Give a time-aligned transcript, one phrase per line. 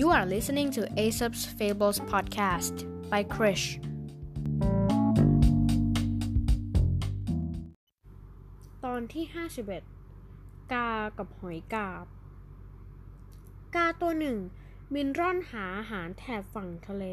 [0.00, 2.74] You are listening to Aesop's Fables podcast
[3.12, 3.66] by Krish.
[8.84, 9.24] ตอนที่
[9.98, 12.06] 51 กากับหอยกาบ
[13.74, 14.38] กาตัวหนึ่ง
[14.94, 17.04] บินร่อนหาอาหารแถบฝั่งทะเล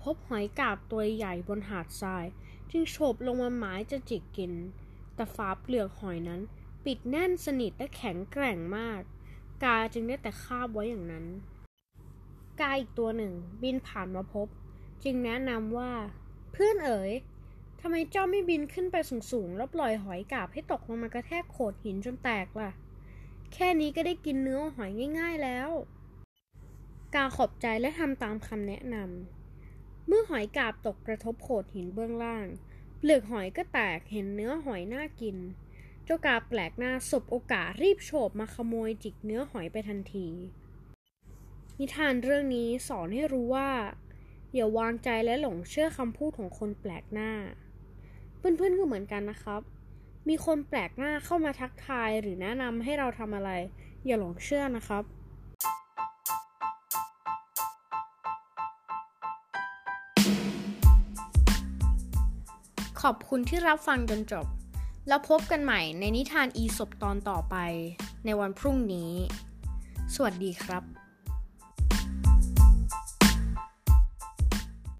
[0.00, 2.26] พบหอยกาบตัวใหญ่บนหาดทราย
[2.70, 4.52] จึงโฉบลงมาหมายจะจิกกิน
[5.14, 6.40] แต่ฝาเปลือกหอยนั้น
[6.84, 9.00] ปิดแน่นสนิทและแข็งแกร่งมาก
[9.64, 11.26] กาจึงได้แต่คาบไว้อย่างนั้น
[12.60, 13.32] กาอีกตัวหนึ่ง
[13.62, 14.48] บินผ่านมาพบ
[15.04, 15.92] จึงแนะนำว่า
[16.52, 17.12] เพื่อนเอ๋ย
[17.80, 18.96] ทำไมเจ้าไม่บินขึ้นไป
[19.30, 22.70] สูงๆแล้วปล่อยหอยกาบให้ตกลงมากระแทกโขดหินจนแตกล่ะ
[23.52, 25.70] แค่นี้ก็ได้กินเนื้อหอยง่าย ๆแล้ว
[27.14, 32.46] กาขอบใจและทำตามคำแนะนำเมื่อหอยกาบตกกระทบโขดหินเบื้องล่าง
[32.98, 35.36] เปลือกหอยก็แตกเห็นเนื้อหอยน่ากิน
[36.04, 40.28] เจ้ากาแปลกหน้าสบโอกาสรีบโฉบมาขโมยจิกเนื้อหอยไปทันที
[41.80, 43.70] นิทานเรื่องนี้สอนให้รู้ว่า
[44.54, 47.32] อย่าวางใจและหลงเชื่อคำพูดของคนแปลกหน้า
[48.38, 49.60] เพื่อนๆก็เหมือนกันนะครับ
[50.28, 53.50] มีคนแปลกหน้าเข้ามาทักทายหรือแนะนำให้เราทำอะไร
[54.06, 55.04] อย่าหลงเชื่อนะครับ
[63.02, 64.46] ขอบคุณที่รับฟังจนจบ
[65.08, 67.56] แล้วพบกันใหม่ในนิทานอีสบตอนต่อไป
[68.24, 69.12] ในวันพรุ่งนี้
[70.14, 71.03] สวัสดีครับ